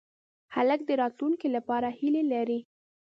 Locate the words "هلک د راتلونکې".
0.55-1.47